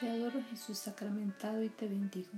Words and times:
Te 0.00 0.08
adoro 0.08 0.40
Jesús 0.50 0.78
sacramentado 0.78 1.62
y 1.62 1.68
te 1.70 1.86
bendigo, 1.86 2.30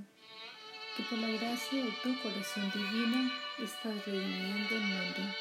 que 0.97 1.03
por 1.03 1.19
la 1.19 1.29
gracia 1.29 1.85
de 1.85 1.91
tu 2.03 2.23
corazón 2.23 2.73
divino 2.73 3.31
estás 3.59 4.07
redimiendo 4.07 4.77
el 4.77 4.81
mundo. 4.81 5.35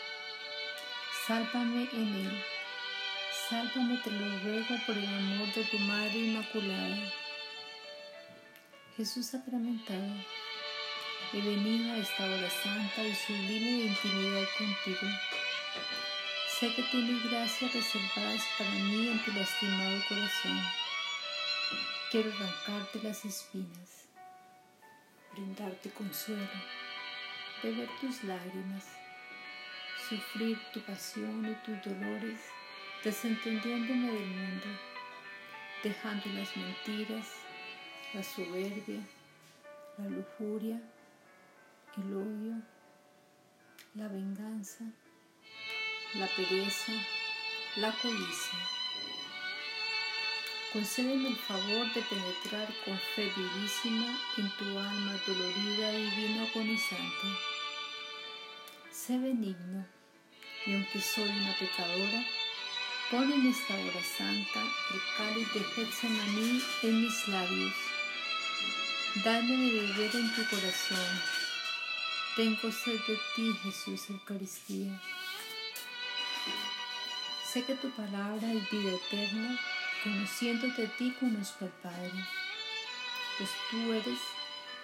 Sálvame 1.25 1.87
en 1.93 2.15
él, 2.15 2.43
sálvame 3.49 3.97
te 4.03 4.11
lo 4.11 4.39
ruego 4.39 4.75
por 4.85 4.97
el 4.97 5.07
amor 5.07 5.53
de 5.53 5.63
tu 5.63 5.79
Madre 5.79 6.17
Inmaculada. 6.17 7.13
Jesús 8.97 9.27
sacramentado, 9.27 10.13
he 11.31 11.41
venido 11.41 11.93
a 11.93 11.97
esta 11.99 12.25
hora 12.25 12.49
santa 12.49 13.03
y 13.03 13.15
sublime 13.15 13.71
de 13.71 13.85
intimidad 13.85 14.47
contigo 14.57 15.07
Sé 16.59 16.73
que 16.73 16.83
tienes 16.83 17.23
gracias 17.31 17.73
reservadas 17.73 18.41
para 18.57 18.69
mí 18.71 19.07
en 19.07 19.23
tu 19.23 19.31
lastimado 19.31 20.03
corazón. 20.09 20.78
Quiero 22.11 22.31
arrancarte 22.31 23.03
las 23.03 23.23
espinas, 23.25 24.07
brindarte 25.33 25.89
consuelo, 25.91 26.47
beber 27.61 27.89
tus 28.01 28.23
lágrimas, 28.23 28.85
sufrir 30.09 30.57
tu 30.73 30.81
pasión 30.81 31.45
y 31.45 31.53
tus 31.65 31.81
dolores, 31.83 32.39
desentendiéndome 33.03 34.11
del 34.11 34.27
mundo, 34.27 34.67
dejando 35.83 36.25
las 36.33 36.57
mentiras, 36.57 37.27
la 38.13 38.23
soberbia, 38.23 39.01
la 39.97 40.05
lujuria, 40.05 40.81
el 41.97 42.13
odio, 42.15 42.61
la 43.95 44.07
venganza 44.07 44.85
la 46.15 46.25
pereza, 46.25 46.93
la 47.75 47.91
codicia. 47.91 48.78
Concédeme 50.71 51.29
el 51.29 51.35
favor 51.35 51.91
de 51.95 52.01
penetrar 52.03 52.67
con 52.85 52.95
fe 53.15 53.31
vivísima 53.35 54.05
en 54.37 54.49
tu 54.51 54.65
alma 54.77 55.19
dolorida 55.25 55.93
y 55.93 56.11
divino 56.11 56.43
agonizante. 56.43 57.27
Sé 58.91 59.17
benigno, 59.17 59.83
y 60.67 60.75
aunque 60.75 61.01
soy 61.01 61.27
una 61.27 61.55
pecadora, 61.57 62.23
pon 63.09 63.31
en 63.31 63.47
esta 63.47 63.73
hora 63.73 64.03
santa 64.15 64.61
el 64.61 65.01
cáliz 65.17 65.53
de 65.55 65.63
Getsemaní 65.73 66.61
en 66.83 67.01
mis 67.01 67.27
labios. 67.29 67.73
Dame 69.25 69.57
de 69.57 69.71
beber 69.81 70.15
en 70.17 70.35
tu 70.35 70.45
corazón. 70.51 71.21
Tengo 72.35 72.71
sed 72.71 72.99
de 73.07 73.19
ti, 73.35 73.51
Jesús 73.63 74.07
Eucaristía. 74.11 75.01
Sé 77.51 77.63
que 77.63 77.73
tu 77.73 77.89
palabra 77.89 78.53
es 78.53 78.69
vida 78.69 78.91
eterna, 78.91 79.59
conociéndote 80.03 80.85
a 80.85 80.97
ti 80.97 81.11
conozco 81.19 81.65
al 81.65 81.71
Padre, 81.81 82.11
pues 83.37 83.49
tú 83.69 83.93
eres 83.93 84.19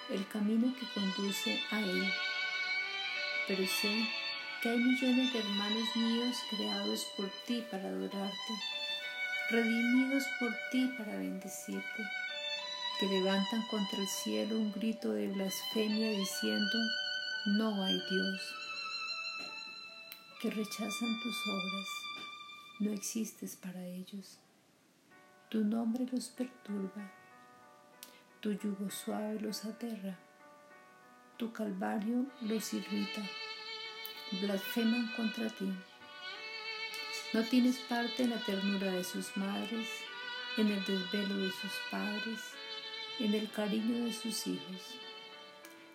el 0.10 0.28
camino 0.28 0.74
que 0.80 0.86
conduce 0.94 1.62
a 1.72 1.80
Él. 1.80 2.14
Pero 3.48 3.66
sé 3.68 4.08
que 4.62 4.70
hay 4.70 4.78
millones 4.78 5.34
de 5.34 5.40
hermanos 5.40 5.96
míos 5.96 6.38
creados 6.50 7.06
por 7.18 7.30
ti 7.46 7.64
para 7.70 7.88
adorarte, 7.88 8.54
redimidos 9.50 10.24
por 10.40 10.56
ti 10.72 10.92
para 10.98 11.18
bendecirte, 11.18 12.04
que 13.00 13.08
levantan 13.08 13.62
contra 13.68 14.00
el 14.00 14.08
cielo 14.08 14.56
un 14.56 14.72
grito 14.72 15.12
de 15.12 15.28
blasfemia 15.28 16.12
diciendo, 16.12 16.78
no 17.58 17.84
hay 17.84 17.94
Dios, 18.10 18.56
que 20.42 20.50
rechazan 20.50 21.20
tus 21.22 21.48
obras 21.48 21.88
no 22.80 22.92
existes 22.92 23.56
para 23.56 23.86
ellos. 23.86 24.38
Tu 25.56 25.64
nombre 25.64 26.06
los 26.12 26.28
perturba, 26.28 27.10
tu 28.42 28.52
yugo 28.52 28.90
suave 28.90 29.40
los 29.40 29.64
aterra, 29.64 30.20
tu 31.38 31.54
calvario 31.54 32.26
los 32.42 32.74
irrita, 32.74 33.22
blasfeman 34.42 35.08
contra 35.16 35.48
ti. 35.48 35.72
No 37.32 37.42
tienes 37.44 37.78
parte 37.88 38.24
en 38.24 38.32
la 38.32 38.40
ternura 38.40 38.92
de 38.92 39.06
sus 39.06 39.38
madres, 39.38 39.88
en 40.58 40.68
el 40.74 40.84
desvelo 40.84 41.38
de 41.38 41.52
sus 41.52 41.72
padres, 41.90 42.42
en 43.22 43.34
el 43.34 43.50
cariño 43.50 44.04
de 44.04 44.12
sus 44.12 44.48
hijos. 44.48 44.82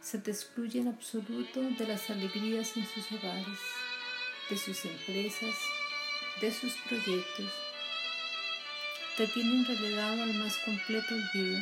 Se 0.00 0.18
te 0.18 0.30
excluye 0.30 0.80
en 0.80 0.88
absoluto 0.88 1.60
de 1.60 1.86
las 1.86 2.08
alegrías 2.08 2.78
en 2.78 2.86
sus 2.86 3.12
hogares, 3.12 3.58
de 4.48 4.56
sus 4.56 4.86
empresas, 4.86 5.54
de 6.40 6.50
sus 6.50 6.72
proyectos. 6.88 7.69
Te 9.16 9.26
tienen 9.26 9.66
relegado 9.66 10.22
al 10.22 10.34
más 10.34 10.56
completo 10.58 11.14
olvido. 11.14 11.58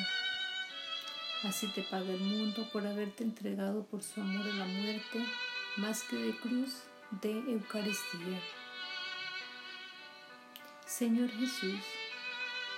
Así 1.44 1.66
te 1.68 1.82
paga 1.82 2.12
el 2.12 2.20
mundo 2.20 2.68
por 2.72 2.86
haberte 2.86 3.24
entregado 3.24 3.84
por 3.86 4.02
su 4.02 4.20
amor 4.20 4.46
a 4.46 4.54
la 4.54 4.64
muerte, 4.64 5.24
más 5.76 6.02
que 6.02 6.16
de 6.16 6.36
cruz, 6.36 6.82
de 7.22 7.30
Eucaristía. 7.30 8.40
Señor 10.86 11.30
Jesús, 11.30 11.80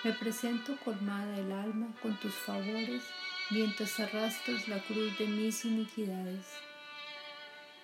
me 0.04 0.12
presento 0.12 0.76
colmada 0.84 1.36
el 1.38 1.52
alma 1.52 1.88
con 2.00 2.18
tus 2.20 2.34
favores 2.34 3.02
mientras 3.50 3.98
arrastras 3.98 4.68
la 4.68 4.78
cruz 4.84 5.18
de 5.18 5.26
mis 5.26 5.64
iniquidades. 5.64 6.46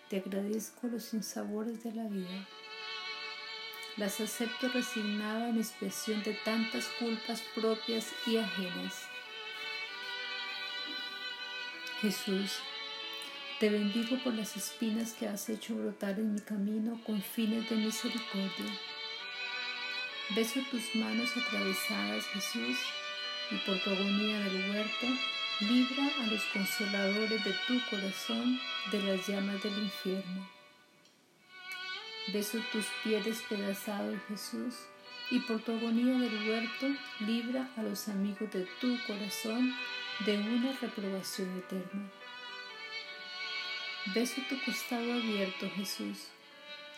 Te 0.08 0.18
agradezco 0.18 0.86
los 0.86 1.04
sinsabores 1.04 1.82
de 1.82 1.92
la 1.92 2.04
vida 2.04 2.46
las 3.96 4.20
acepto 4.20 4.68
resignada 4.68 5.48
en 5.48 5.58
expresión 5.58 6.22
de 6.22 6.34
tantas 6.44 6.86
culpas 6.98 7.42
propias 7.54 8.12
y 8.26 8.36
ajenas. 8.36 9.08
Jesús, 12.02 12.58
te 13.58 13.70
bendigo 13.70 14.18
por 14.22 14.34
las 14.34 14.54
espinas 14.54 15.14
que 15.14 15.26
has 15.26 15.48
hecho 15.48 15.74
brotar 15.74 16.18
en 16.18 16.34
mi 16.34 16.40
camino 16.40 17.00
con 17.06 17.22
fines 17.22 17.68
de 17.70 17.76
misericordia. 17.76 18.78
Beso 20.34 20.60
tus 20.70 20.94
manos 20.94 21.30
atravesadas, 21.34 22.24
Jesús, 22.26 22.76
y 23.50 23.56
por 23.64 23.78
tu 23.82 23.90
agonía 23.90 24.40
del 24.40 24.70
huerto, 24.70 25.06
libra 25.60 26.04
a 26.20 26.26
los 26.26 26.42
consoladores 26.52 27.42
de 27.42 27.54
tu 27.66 27.80
corazón 27.88 28.60
de 28.92 29.02
las 29.02 29.26
llamas 29.26 29.62
del 29.62 29.78
infierno. 29.78 30.55
Beso 32.28 32.58
tus 32.72 32.86
pies 33.04 33.24
despedazados, 33.24 34.18
Jesús, 34.28 34.74
y 35.30 35.38
por 35.40 35.62
tu 35.62 35.70
agonía 35.72 36.18
del 36.18 36.48
huerto, 36.48 36.86
libra 37.20 37.70
a 37.76 37.82
los 37.82 38.08
amigos 38.08 38.52
de 38.52 38.66
tu 38.80 38.98
corazón 39.06 39.72
de 40.24 40.36
una 40.36 40.72
reprobación 40.80 41.56
eterna. 41.58 42.10
Beso 44.12 44.40
tu 44.48 44.56
costado 44.64 45.12
abierto, 45.12 45.70
Jesús, 45.76 46.28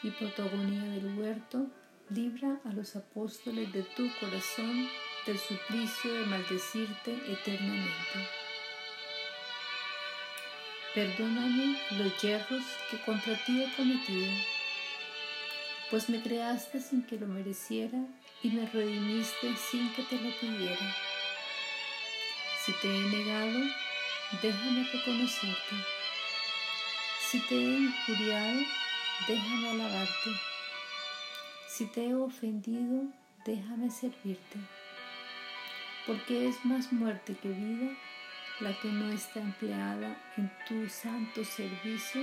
y 0.03 0.11
por 0.13 0.31
tu 0.31 0.43
agonía 0.43 0.85
del 0.95 1.19
huerto, 1.19 1.67
libra 2.09 2.59
a 2.65 2.73
los 2.73 2.97
apóstoles 2.97 3.71
de 3.71 3.83
tu 3.83 4.11
corazón 4.21 4.89
del 5.27 5.39
suplicio 5.39 6.11
de 6.11 6.25
maldecirte 6.25 7.13
eternamente. 7.27 8.29
Perdóname 10.95 11.79
los 11.99 12.23
yerros 12.23 12.65
que 12.91 12.99
contra 13.03 13.37
ti 13.45 13.63
he 13.63 13.77
cometido 13.77 14.58
pues 15.91 16.09
me 16.11 16.23
creaste 16.23 16.81
sin 16.81 17.03
que 17.03 17.17
lo 17.17 17.27
mereciera 17.27 17.99
y 18.43 18.51
me 18.51 18.67
redimiste 18.67 19.57
sin 19.57 19.93
que 19.95 20.03
te 20.03 20.17
lo 20.17 20.31
pidiera. 20.39 20.97
Si 22.65 22.73
te 22.83 22.89
he 22.89 23.01
negado, 23.01 23.61
déjame 24.43 24.85
reconocerte. 24.93 25.77
Si 27.31 27.41
te 27.41 27.55
he 27.55 27.79
injuriado, 27.79 28.61
déjame 29.27 29.71
alabarte. 29.71 30.31
Si 31.67 31.87
te 31.87 32.07
he 32.07 32.15
ofendido, 32.15 33.05
déjame 33.47 33.91
servirte. 33.91 34.59
Porque 36.07 36.49
es 36.49 36.65
más 36.65 36.93
muerte 36.93 37.37
que 37.41 37.49
vida 37.49 37.97
la 38.61 38.79
que 38.81 38.89
no 38.89 39.13
está 39.13 39.41
empleada 39.41 40.17
en 40.37 40.51
tu 40.67 40.89
santo 40.89 41.45
servicio. 41.45 42.23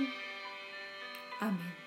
Amén. 1.40 1.85